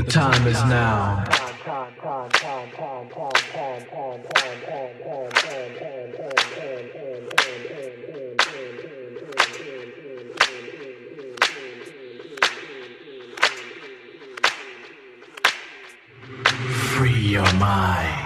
The 0.00 0.10
time 0.10 0.46
is 0.46 0.54
now. 0.64 1.24
Free 16.96 17.12
your 17.12 17.52
mind. 17.54 18.19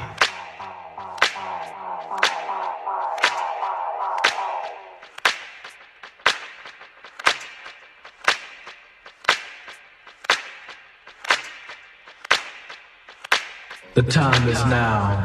The 13.94 14.02
time 14.02 14.48
is 14.48 14.58
now. 14.66 15.24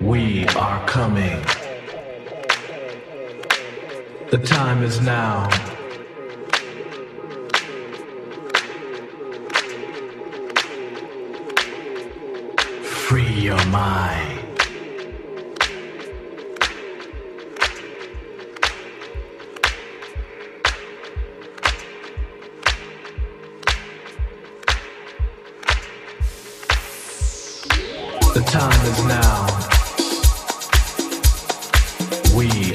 We 0.00 0.46
are 0.46 0.86
coming. 0.86 1.42
The 4.30 4.38
time 4.38 4.84
is 4.84 5.00
now. 5.00 5.48
Free 12.84 13.32
your 13.40 13.66
mind. 13.66 14.35
time 28.58 28.86
is 28.86 29.04
now. 29.04 29.46
We 32.34 32.65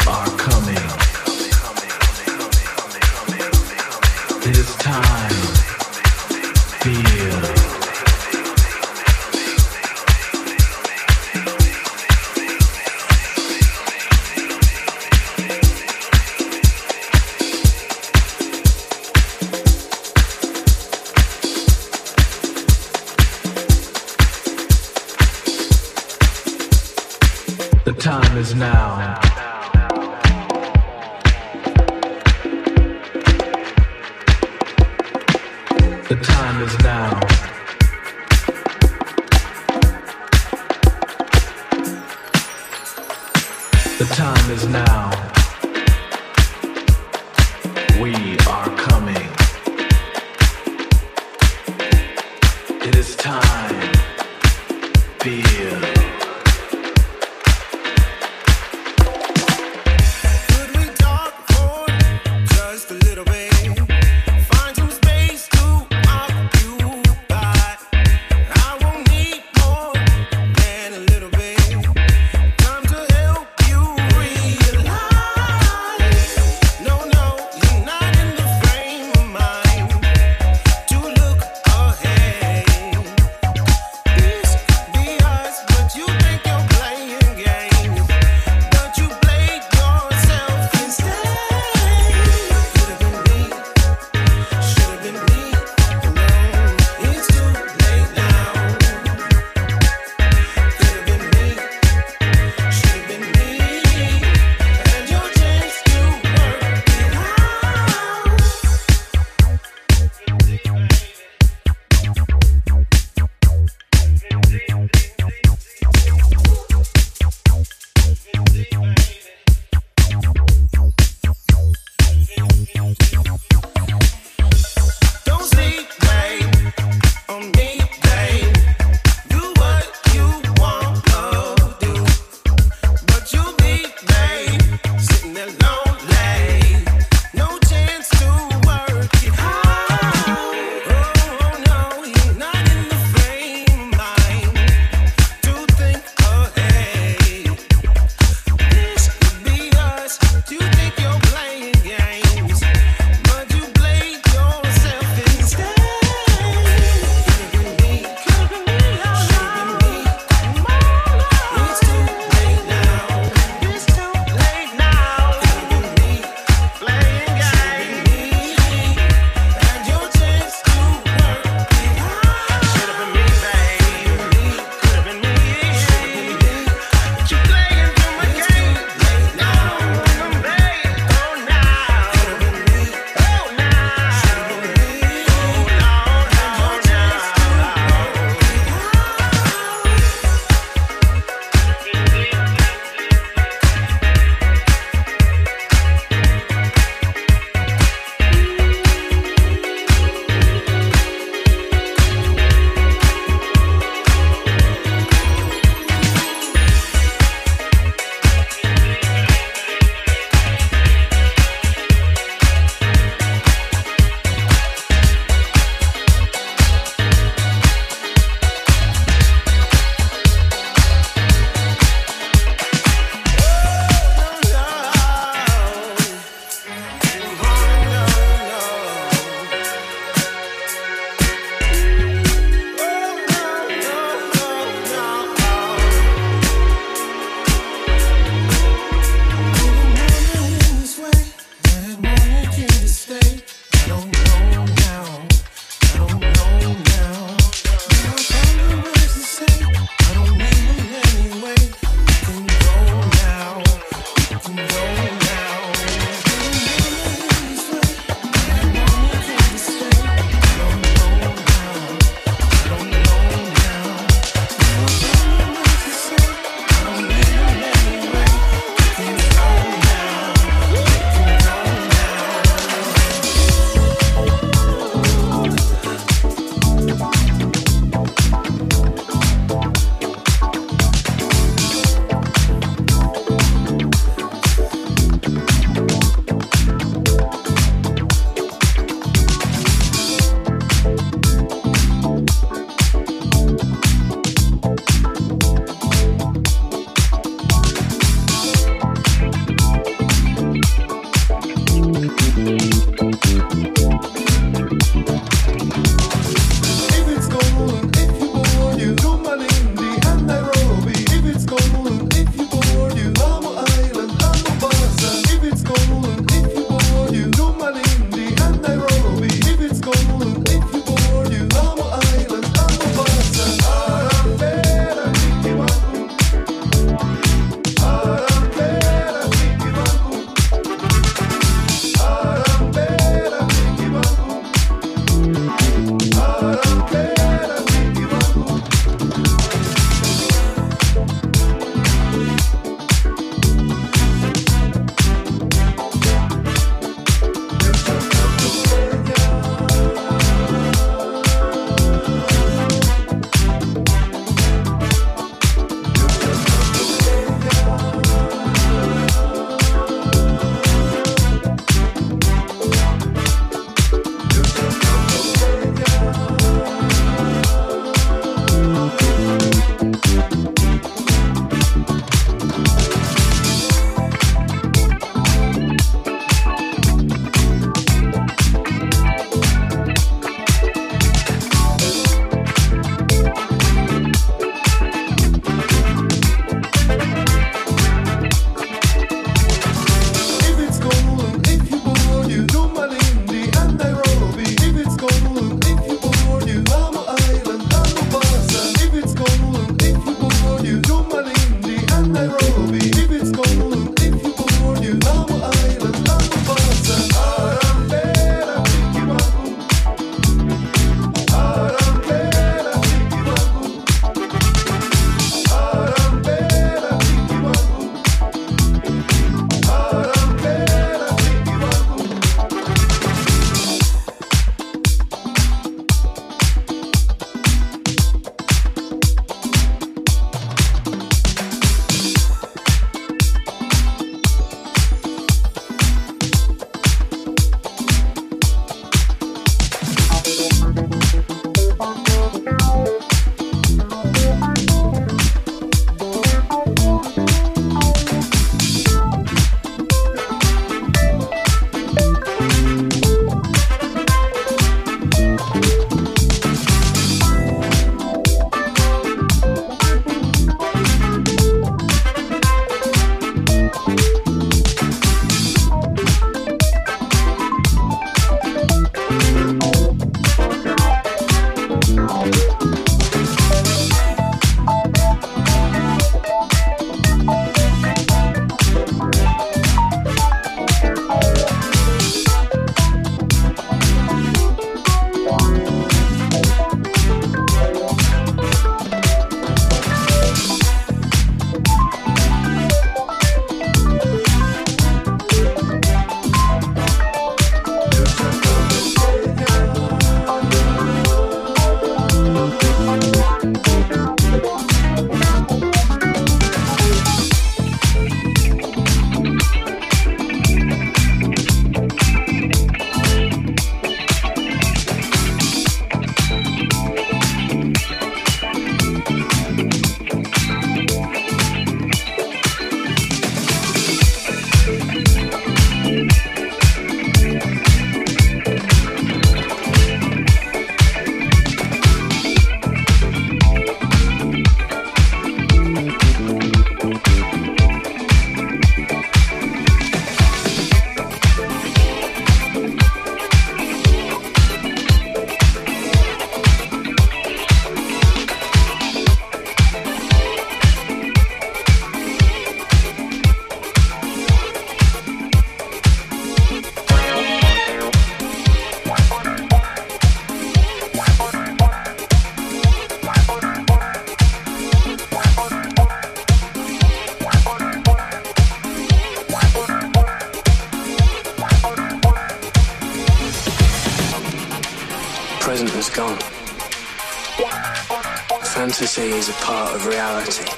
fantasy 578.81 579.15
is 579.15 579.29
a 579.29 579.33
part 579.33 579.75
of 579.75 579.85
reality. 579.85 580.50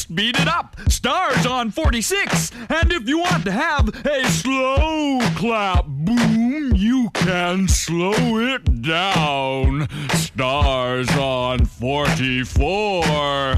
Speed 0.00 0.38
it 0.38 0.48
up. 0.48 0.76
Stars 0.88 1.44
on 1.44 1.70
46. 1.70 2.52
And 2.70 2.92
if 2.92 3.06
you 3.08 3.18
want 3.18 3.44
to 3.44 3.52
have 3.52 3.88
a 4.06 4.24
slow 4.28 5.18
clap 5.36 5.84
boom, 5.86 6.72
you 6.74 7.10
can 7.14 7.68
slow 7.68 8.38
it 8.38 8.82
down. 8.82 9.88
Stars 10.14 11.10
on 11.10 11.66
44. 11.66 13.56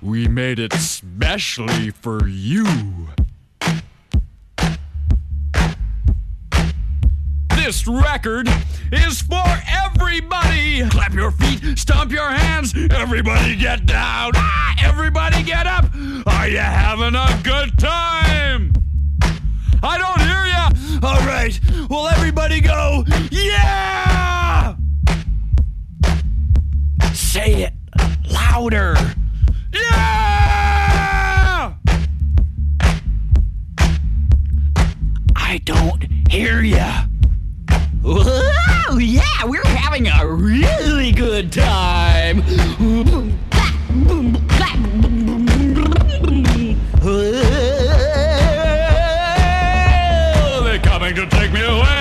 We 0.00 0.28
made 0.28 0.58
it 0.58 0.72
specially 0.74 1.90
for 1.90 2.28
you. 2.28 3.08
This 7.64 7.86
record 7.86 8.46
is 8.92 9.22
for 9.22 9.42
everybody. 9.66 10.86
Clap 10.90 11.14
your 11.14 11.30
feet, 11.30 11.78
stomp 11.78 12.12
your 12.12 12.28
hands. 12.28 12.74
Everybody 12.90 13.56
get 13.56 13.86
down. 13.86 14.32
Ah, 14.34 14.74
everybody 14.84 15.42
get 15.42 15.66
up. 15.66 15.86
Are 16.26 16.46
you 16.46 16.58
having 16.58 17.14
a 17.14 17.40
good 17.42 17.78
time? 17.78 18.74
I 19.82 19.96
don't 19.96 20.20
hear 20.20 20.44
ya. 20.44 20.68
All 21.02 21.26
right. 21.26 21.58
Well, 21.88 22.06
everybody 22.08 22.60
go. 22.60 23.02
Yeah! 23.30 24.76
Say 27.14 27.62
it 27.62 27.72
louder. 28.30 28.94
Yeah! 29.72 31.72
I 35.34 35.58
don't 35.64 36.06
hear 36.28 36.60
ya. 36.60 37.06
Whoa, 38.04 38.98
yeah, 38.98 39.46
we're 39.46 39.64
having 39.64 40.08
a 40.08 40.26
really 40.26 41.10
good 41.10 41.50
time. 41.50 42.42
They're 50.64 50.78
coming 50.80 51.14
to 51.14 51.26
take 51.30 51.50
me 51.52 51.62
away. 51.62 51.93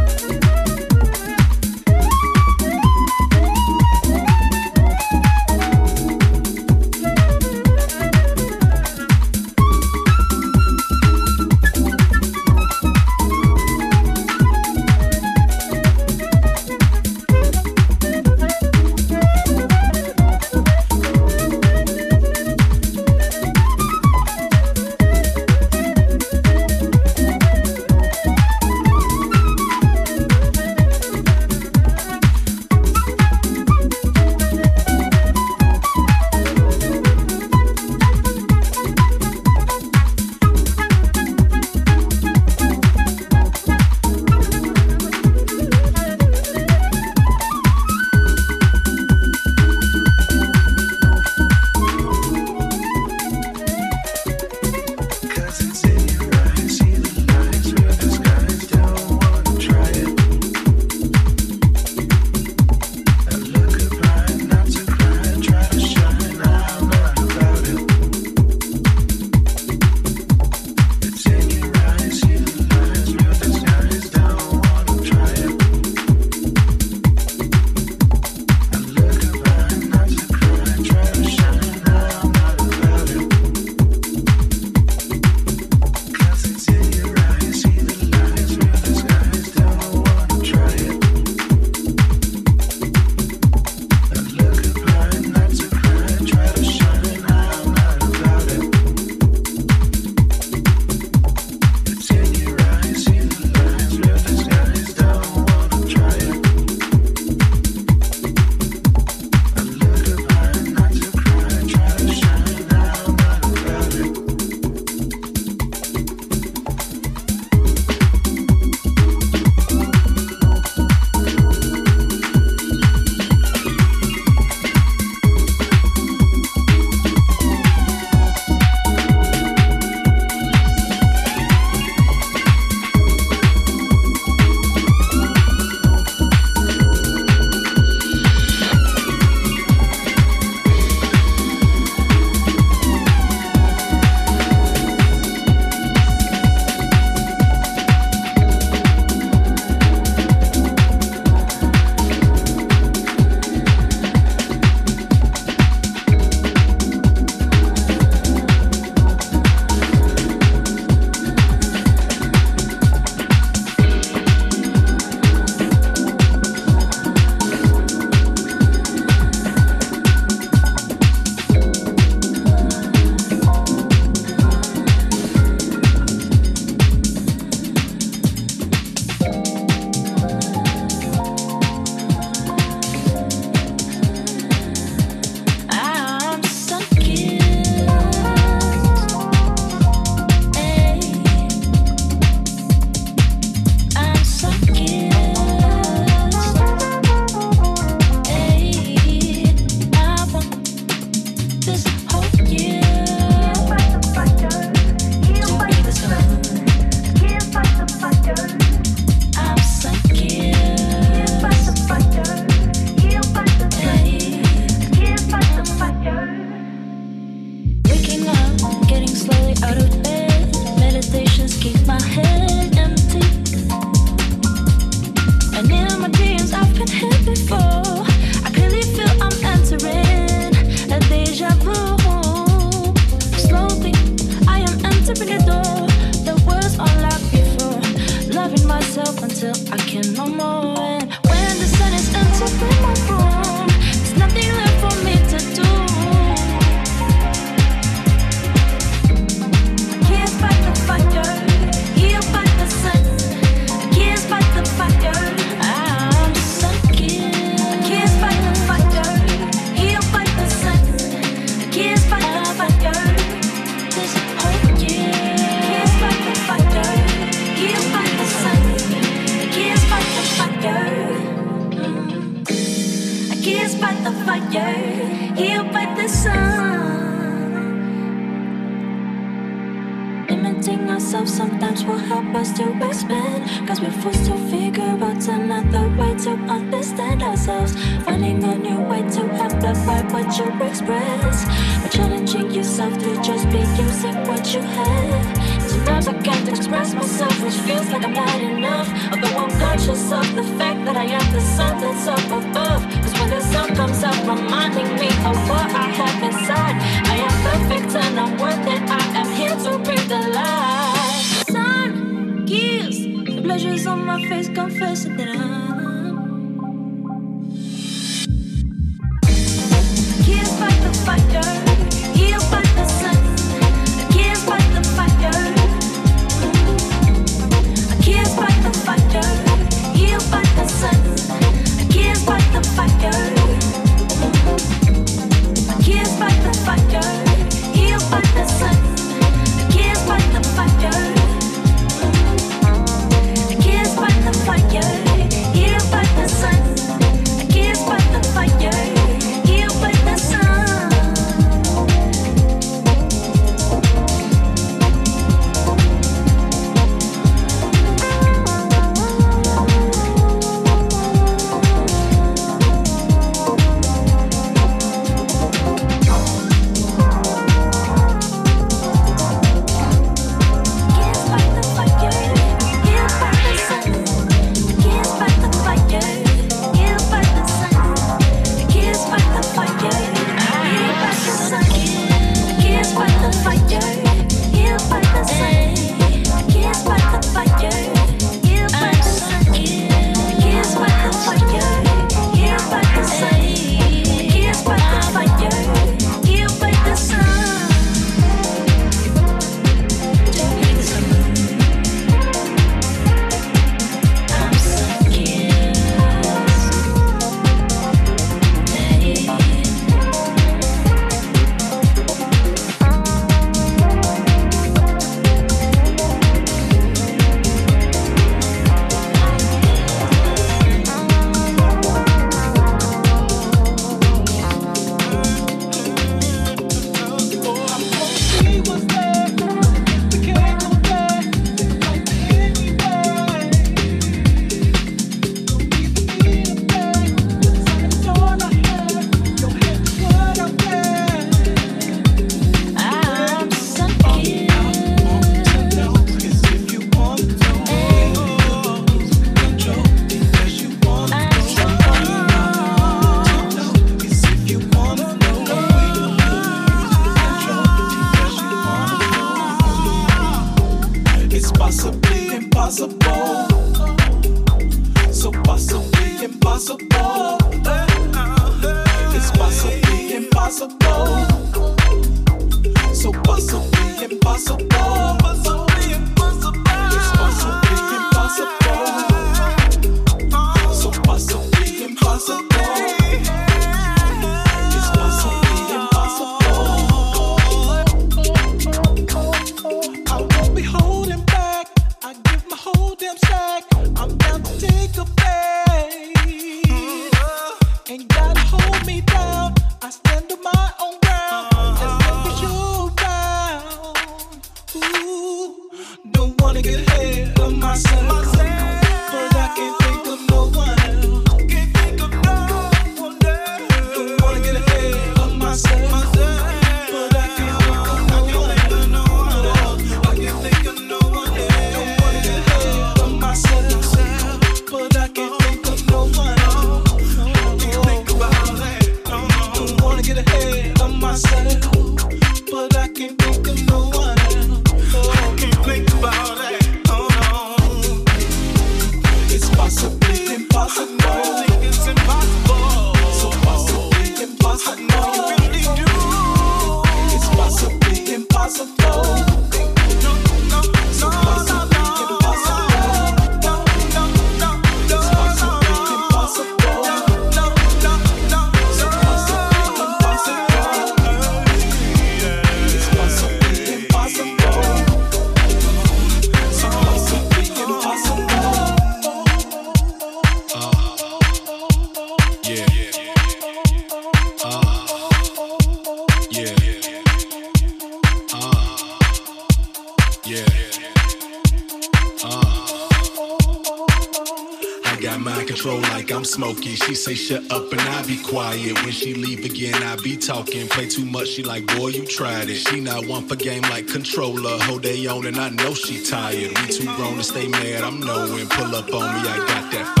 Talking. 590.31 590.67
Play 590.69 590.87
too 590.87 591.05
much, 591.05 591.27
she 591.27 591.43
like, 591.43 591.65
boy, 591.75 591.89
you 591.89 592.05
tried 592.05 592.49
it. 592.49 592.55
She 592.55 592.79
not 592.79 593.05
one 593.05 593.27
for 593.27 593.35
game 593.35 593.63
like 593.63 593.87
controller. 593.87 594.57
Hold 594.63 594.83
they 594.83 595.05
on 595.07 595.25
and 595.25 595.37
I 595.37 595.49
know 595.49 595.73
she 595.73 596.03
tired. 596.03 596.57
We 596.57 596.67
too 596.67 596.85
grown 596.95 597.17
to 597.17 597.23
stay 597.23 597.47
mad, 597.47 597.83
I'm 597.83 597.99
knowing. 597.99 598.47
Pull 598.47 598.75
up 598.75 598.93
on 598.93 599.07
me, 599.13 599.29
I 599.29 599.37
got 599.47 599.71
that 599.71 600.00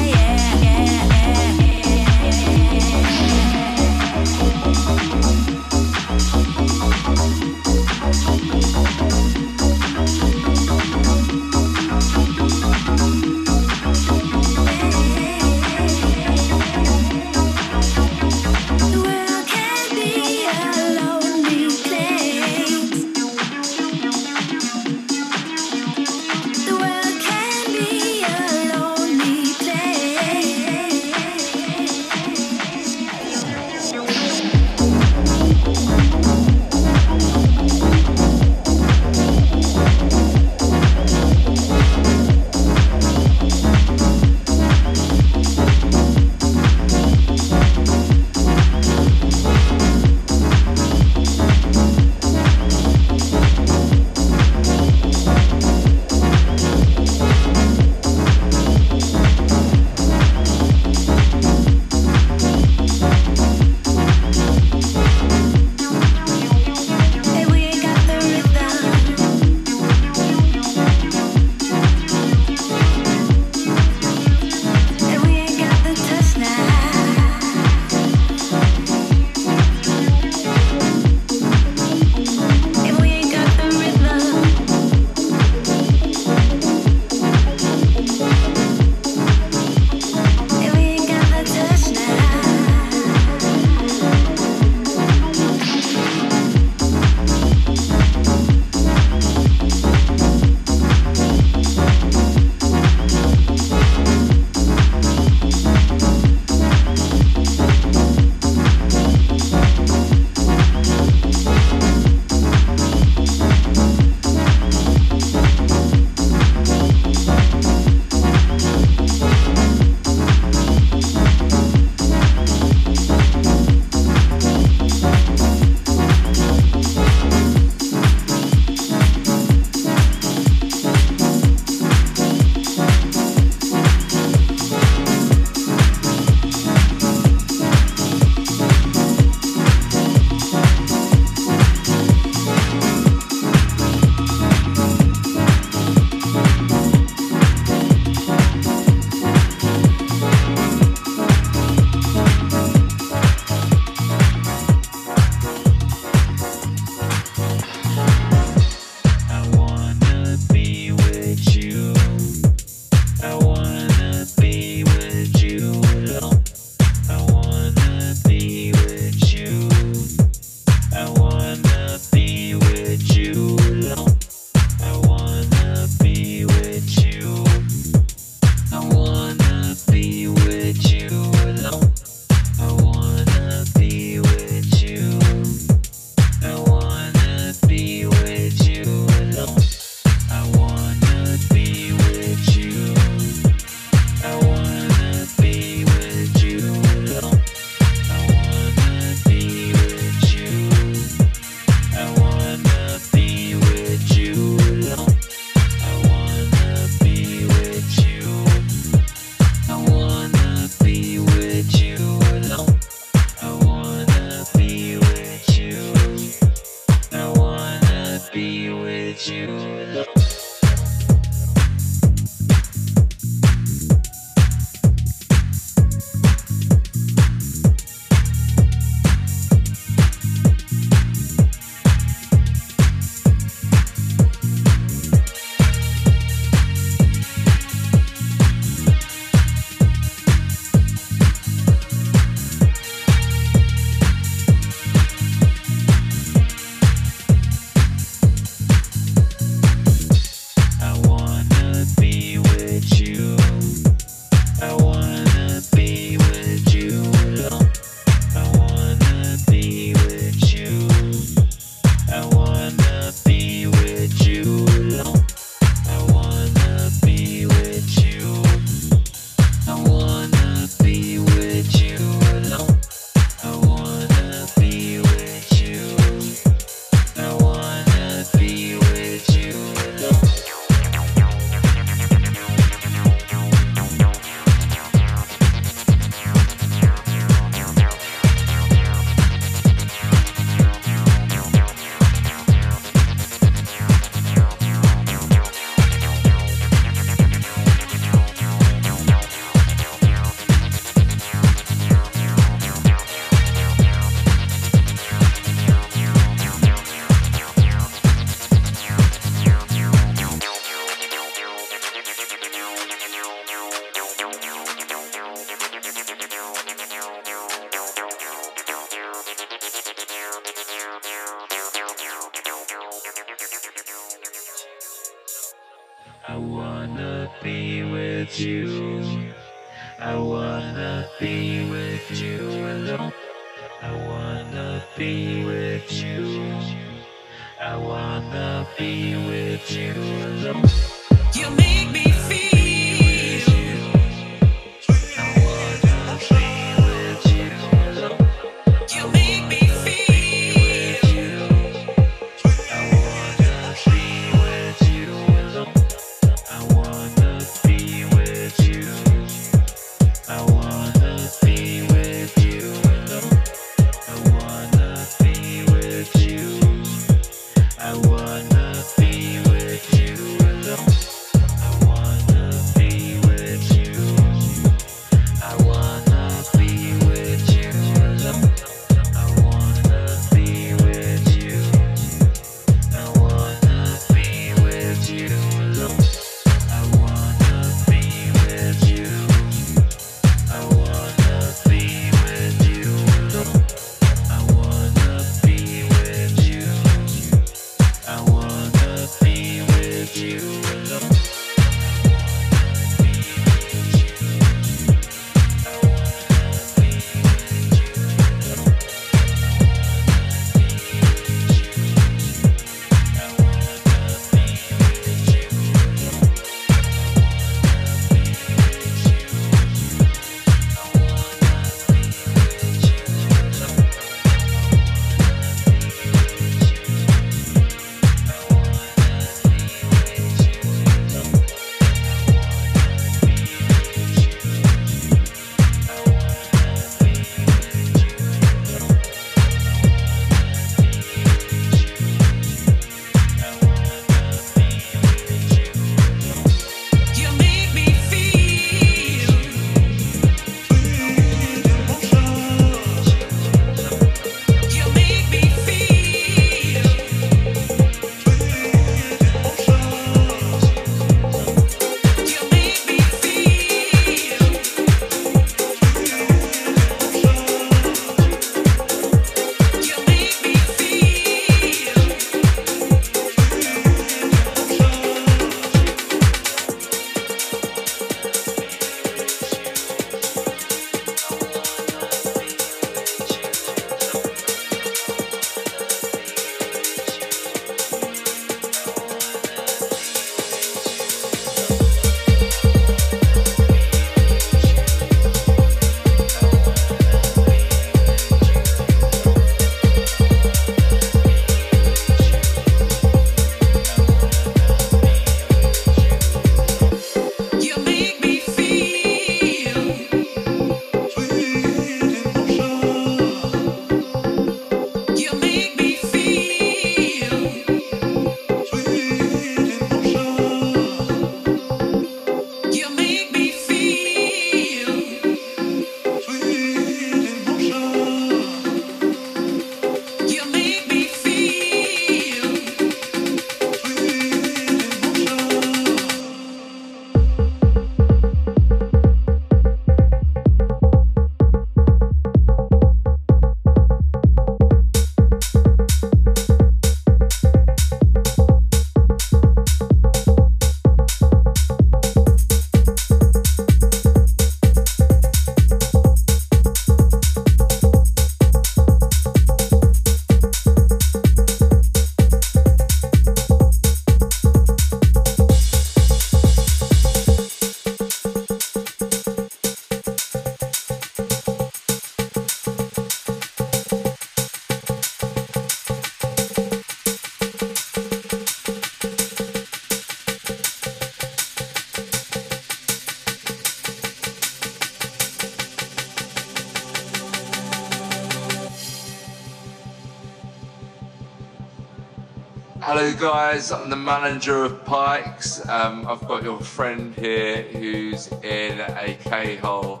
guys. 593.54 593.70
I'm 593.70 593.88
the 593.88 593.96
manager 593.96 594.64
of 594.64 594.84
Pikes. 594.84 595.66
Um, 595.68 596.06
I've 596.08 596.26
got 596.26 596.42
your 596.42 596.58
friend 596.58 597.14
here 597.14 597.62
who's 597.62 598.26
in 598.42 598.80
a 598.80 599.16
K 599.22 599.54
hole. 599.56 600.00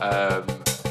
Um, 0.00 0.44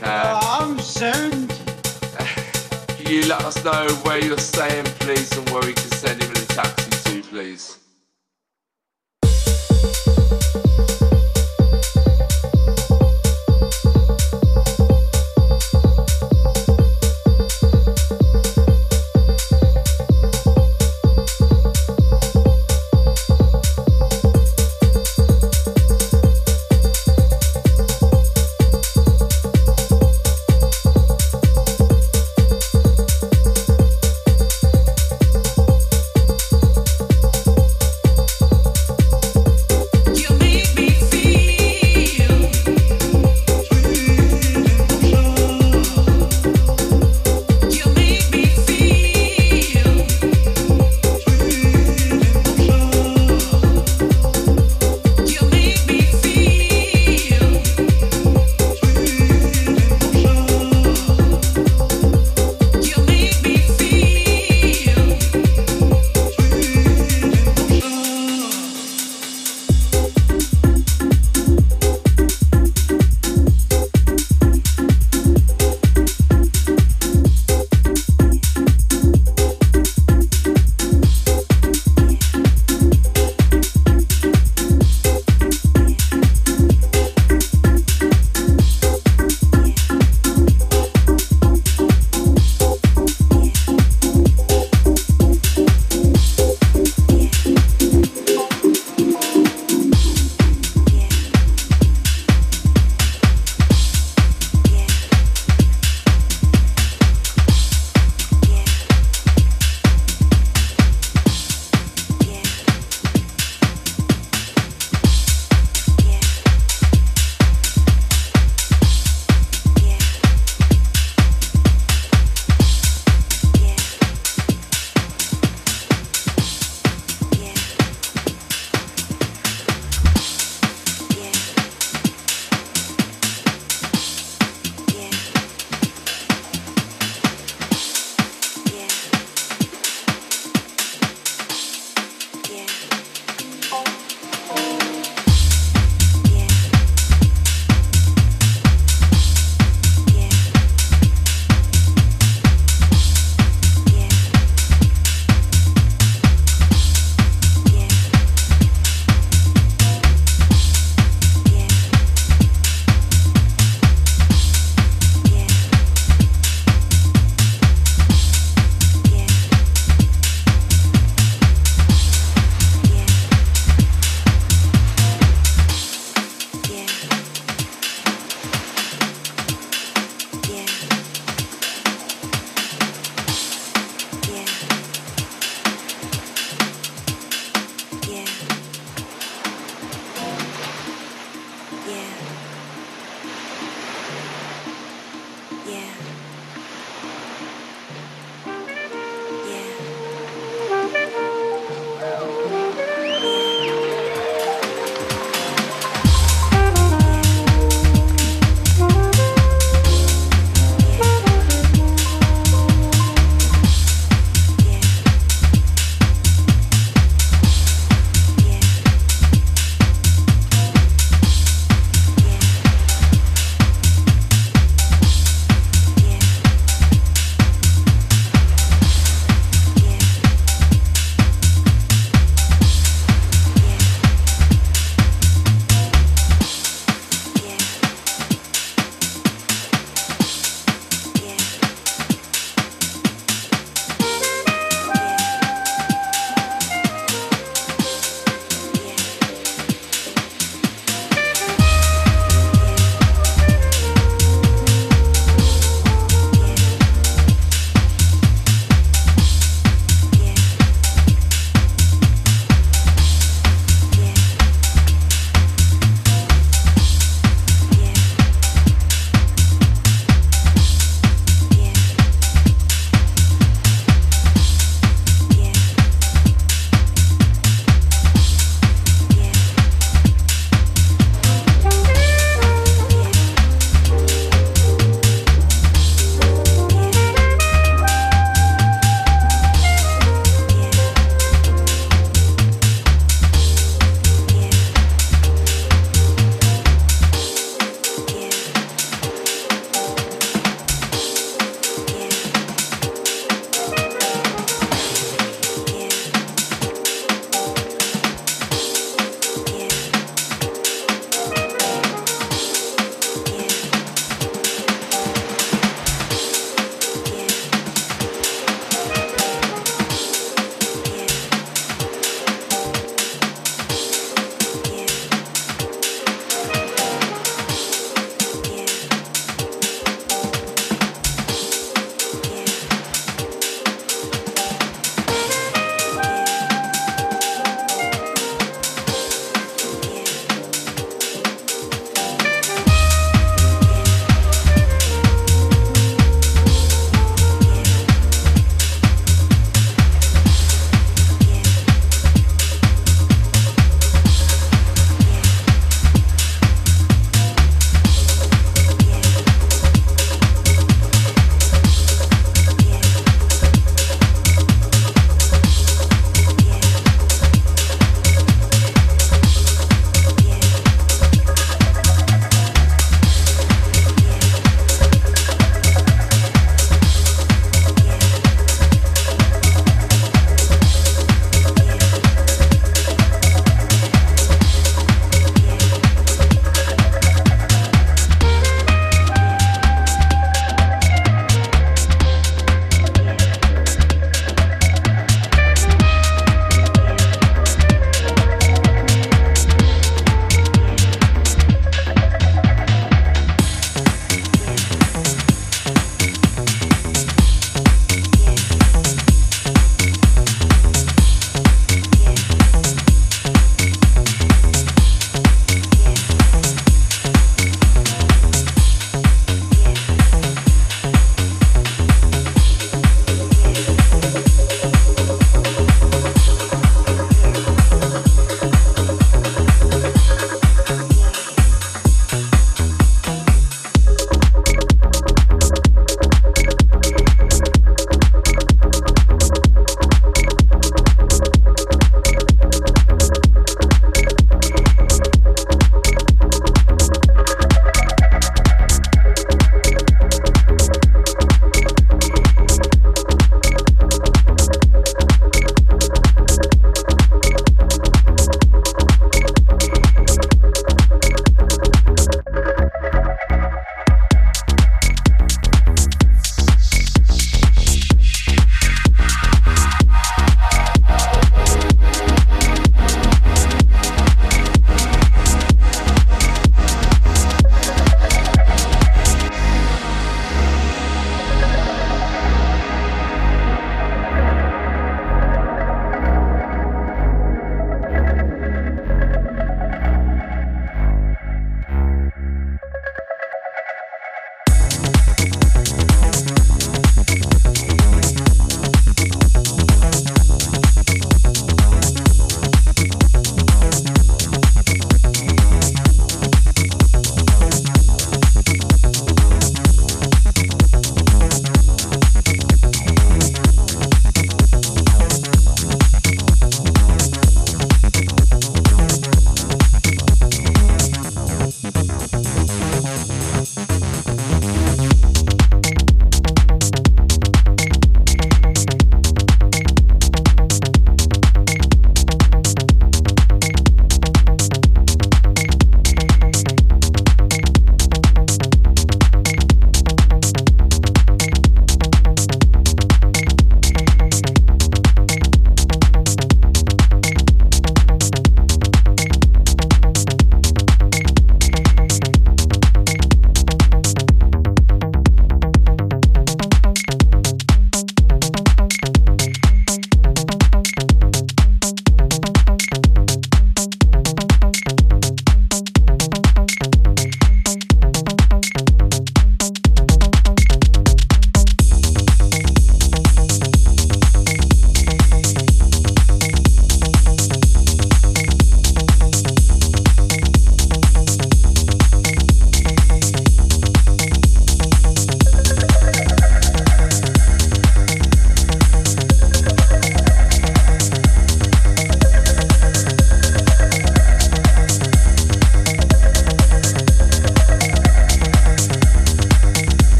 can, 0.00 0.40
I'm 0.42 0.78
sound. 0.78 1.50
can 2.88 3.12
you 3.12 3.26
let 3.26 3.42
us 3.44 3.62
know 3.62 3.88
where 4.04 4.24
you're 4.24 4.38
staying, 4.38 4.86
please, 5.00 5.36
and 5.36 5.46
where 5.50 5.62
we 5.62 5.74
can 5.74 5.90
send 5.90 6.22
him 6.22 6.30
in 6.30 6.38
a 6.38 6.46
taxi 6.46 7.20
to, 7.20 7.28
please? 7.28 7.81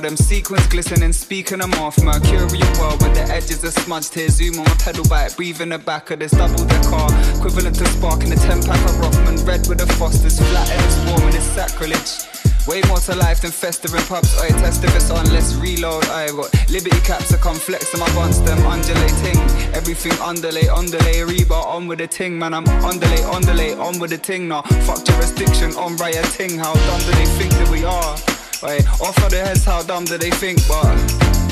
Them 0.00 0.16
sequins 0.16 0.66
glistening, 0.66 1.12
speaking 1.12 1.58
them 1.58 1.72
off. 1.74 2.02
Mercurial 2.02 2.72
world 2.78 3.02
with 3.02 3.14
the 3.14 3.24
edges 3.32 3.64
are 3.64 3.70
smudged 3.70 4.14
here. 4.14 4.28
Zoom 4.28 4.58
on 4.58 4.64
my 4.64 4.74
pedal 4.74 5.04
bike, 5.08 5.36
breathe 5.36 5.60
in 5.60 5.70
the 5.70 5.78
back 5.78 6.10
of 6.10 6.18
this 6.18 6.32
double 6.32 6.64
decker. 6.64 7.08
Equivalent 7.36 7.76
to 7.76 7.86
spark 7.86 8.22
in 8.22 8.32
a 8.32 8.36
10 8.36 8.62
pack 8.62 8.84
of 8.88 8.98
Rothman. 9.00 9.44
Red 9.44 9.66
with 9.68 9.78
the 9.78 9.86
Fosters, 9.94 10.38
flat 10.38 10.70
and 10.70 10.82
it's 10.84 10.96
warm 11.10 11.22
and 11.22 11.34
it's 11.34 11.44
sacrilege. 11.44 12.28
Way 12.68 12.82
more 12.86 12.98
to 12.98 13.14
life 13.14 13.40
than 13.40 13.50
festering 13.50 14.04
pubs. 14.04 14.38
I 14.38 14.48
test 14.48 14.84
if 14.84 14.94
it's 14.94 15.10
on, 15.10 15.24
let's 15.32 15.54
reload. 15.54 16.04
I 16.06 16.28
got 16.28 16.52
liberty 16.70 17.00
caps, 17.00 17.32
I 17.32 17.38
come 17.38 17.56
flex 17.56 17.94
on 17.94 18.00
my 18.00 18.14
buns, 18.14 18.42
them 18.42 18.58
undulating. 18.66 19.38
Everything 19.72 20.12
underlay, 20.20 20.68
underlay, 20.68 21.24
rebar 21.24 21.64
on 21.64 21.88
with 21.88 21.98
the 21.98 22.06
ting, 22.06 22.38
man. 22.38 22.52
I'm 22.52 22.68
underlay, 22.84 23.22
underlay, 23.24 23.72
on 23.74 23.98
with 23.98 24.10
the 24.10 24.18
ting 24.18 24.48
now. 24.48 24.62
Fuck 24.84 25.06
jurisdiction, 25.06 25.72
on 25.76 25.96
rioting. 25.96 26.58
How 26.58 26.74
dumb 26.74 27.00
do 27.00 27.12
they 27.12 27.26
think 27.38 27.52
that 27.52 27.68
we 27.70 27.84
are? 27.84 28.37
Wait, 28.60 28.84
off 29.00 29.16
of 29.22 29.30
their 29.30 29.46
heads, 29.46 29.64
how 29.64 29.84
dumb 29.84 30.04
do 30.04 30.18
they 30.18 30.30
think? 30.30 30.58
But 30.66 30.84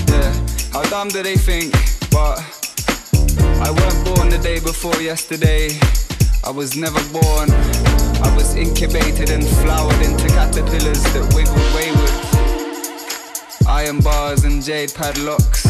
yeah, 0.09 0.33
how 0.73 0.83
dumb 0.91 1.07
do 1.07 1.23
they 1.23 1.37
think? 1.37 1.73
But 2.11 2.43
I 3.63 3.71
weren't 3.71 4.05
born 4.05 4.29
the 4.29 4.41
day 4.43 4.59
before 4.59 5.01
yesterday. 5.01 5.71
I 6.43 6.51
was 6.51 6.77
never 6.77 6.99
born. 7.13 7.51
I 8.27 8.35
was 8.35 8.57
incubated 8.57 9.31
and 9.31 9.47
flowered 9.47 10.03
into 10.03 10.27
caterpillars 10.27 11.05
that 11.15 11.33
wiggled 11.33 11.75
wayward. 11.77 12.11
Iron 13.69 14.01
bars 14.01 14.43
and 14.43 14.61
jade 14.61 14.93
padlocks. 14.93 15.65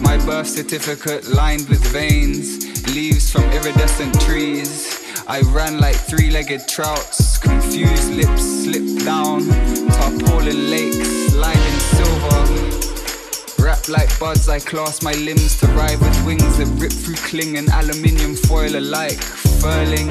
My 0.00 0.18
birth 0.24 0.46
certificate 0.46 1.26
lined 1.26 1.68
with 1.68 1.84
veins, 1.92 2.86
leaves 2.94 3.28
from 3.28 3.42
iridescent 3.50 4.20
trees. 4.20 4.99
I 5.30 5.42
ran 5.52 5.78
like 5.78 5.94
three 5.94 6.28
legged 6.28 6.66
trouts, 6.66 7.38
confused 7.38 8.10
lips 8.10 8.42
slipped 8.64 9.04
down, 9.04 9.46
tarpaulin 9.46 10.70
lakes 10.70 10.98
in 10.98 11.80
silver. 11.94 13.62
Wrapped 13.62 13.88
like 13.88 14.10
buds, 14.18 14.48
I 14.48 14.58
clasp 14.58 15.04
my 15.04 15.12
limbs 15.12 15.56
to 15.60 15.68
ride 15.68 16.00
with 16.00 16.26
wings 16.26 16.58
that 16.58 16.66
rip 16.82 16.90
through 16.90 17.14
cling 17.14 17.58
and 17.58 17.68
aluminium 17.68 18.34
foil 18.34 18.74
alike. 18.74 19.22
Furling 19.62 20.10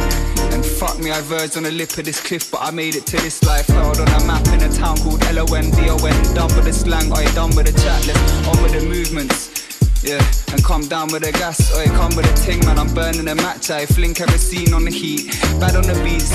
and 0.53 0.65
fuck 0.65 0.97
me, 0.99 1.11
I 1.11 1.19
verged 1.19 1.57
on 1.57 1.63
the 1.63 1.71
lip 1.71 1.97
of 1.97 2.05
this 2.05 2.21
cliff, 2.21 2.49
but 2.49 2.61
I 2.61 2.71
made 2.71 2.95
it 2.95 3.05
to 3.07 3.17
this 3.17 3.43
life. 3.43 3.67
Held 3.67 3.99
on 3.99 4.07
a 4.07 4.25
map 4.25 4.47
in 4.47 4.63
a 4.63 4.73
town 4.73 4.95
called 4.99 5.21
L-O-N-D-O-N. 5.25 6.33
Done 6.33 6.55
with 6.55 6.63
the 6.63 6.71
slang, 6.71 7.11
I 7.11 7.25
done 7.35 7.53
with 7.57 7.65
the 7.65 7.73
chat, 7.81 8.07
let's 8.07 8.47
on 8.47 8.63
with 8.63 8.71
the 8.71 8.87
movements. 8.87 9.59
Yeah, 10.01 10.23
and 10.53 10.63
come 10.63 10.87
down 10.87 11.11
with 11.11 11.23
the 11.23 11.31
gas, 11.33 11.59
or 11.75 11.83
come 11.83 12.15
with 12.15 12.25
a 12.25 12.33
ting, 12.45 12.59
man. 12.65 12.79
I'm 12.79 12.93
burning 12.93 13.27
a 13.27 13.35
match. 13.35 13.69
I 13.69 13.85
fling 13.85 14.13
kerosene 14.13 14.73
on 14.73 14.85
the 14.85 14.91
heat, 14.91 15.27
bad 15.59 15.75
on 15.75 15.83
the 15.83 15.93
beats, 16.05 16.31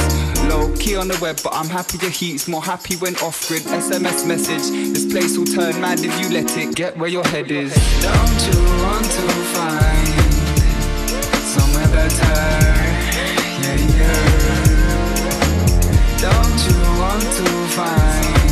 low 0.51 0.71
key 0.77 0.97
on 0.97 1.09
the 1.09 1.19
web, 1.21 1.41
but 1.43 1.55
I'm 1.55 1.69
happy 1.71 1.97
your 1.99 2.11
heat's 2.11 2.47
more 2.47 2.63
happy 2.63 2.97
when 2.97 3.17
off 3.17 3.49
grid. 3.49 3.63
SMS 3.63 4.27
message, 4.27 4.69
this 4.93 5.07
place 5.11 5.39
will 5.39 5.47
turn 5.47 5.81
mad 5.81 6.01
if 6.01 6.13
you 6.21 6.29
let 6.29 6.55
it 6.59 6.75
get 6.77 6.95
where 6.99 7.09
your 7.09 7.25
head 7.25 7.51
is. 7.51 7.73
Don't 8.03 8.47
you 8.47 8.61
want 8.85 9.07
to 9.07 9.29
find 9.57 10.09
somewhere 11.41 11.89
better? 11.89 12.37
Yeah, 13.65 13.79
yeah. 13.97 14.45
Don't 16.21 16.59
you 16.69 16.77
want 17.01 17.23
to 17.23 17.45
find? 17.75 18.44